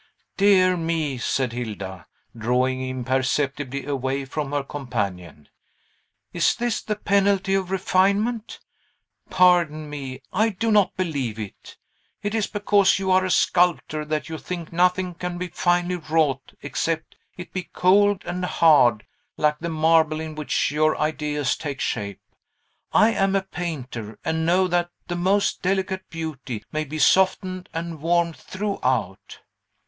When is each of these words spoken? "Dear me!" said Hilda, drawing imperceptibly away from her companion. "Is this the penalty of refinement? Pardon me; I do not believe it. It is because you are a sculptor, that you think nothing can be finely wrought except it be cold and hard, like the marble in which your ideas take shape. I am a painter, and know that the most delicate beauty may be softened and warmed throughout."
"Dear 0.35 0.77
me!" 0.77 1.19
said 1.19 1.53
Hilda, 1.53 2.07
drawing 2.35 2.81
imperceptibly 2.81 3.85
away 3.85 4.25
from 4.25 4.51
her 4.51 4.63
companion. 4.63 5.47
"Is 6.33 6.55
this 6.55 6.81
the 6.81 6.95
penalty 6.95 7.53
of 7.53 7.69
refinement? 7.69 8.59
Pardon 9.29 9.87
me; 9.91 10.23
I 10.33 10.49
do 10.49 10.71
not 10.71 10.97
believe 10.97 11.37
it. 11.37 11.77
It 12.23 12.33
is 12.33 12.47
because 12.47 12.97
you 12.97 13.11
are 13.11 13.23
a 13.23 13.29
sculptor, 13.29 14.03
that 14.05 14.27
you 14.27 14.39
think 14.39 14.73
nothing 14.73 15.13
can 15.13 15.37
be 15.37 15.49
finely 15.49 15.97
wrought 15.97 16.55
except 16.63 17.15
it 17.37 17.53
be 17.53 17.69
cold 17.71 18.23
and 18.25 18.43
hard, 18.43 19.05
like 19.37 19.59
the 19.59 19.69
marble 19.69 20.19
in 20.19 20.33
which 20.33 20.71
your 20.71 20.97
ideas 20.97 21.55
take 21.55 21.79
shape. 21.79 22.21
I 22.91 23.11
am 23.13 23.35
a 23.35 23.43
painter, 23.43 24.17
and 24.25 24.47
know 24.47 24.67
that 24.67 24.89
the 25.07 25.15
most 25.15 25.61
delicate 25.61 26.09
beauty 26.09 26.63
may 26.71 26.85
be 26.85 26.97
softened 26.97 27.69
and 27.71 28.01
warmed 28.01 28.37
throughout." 28.37 29.37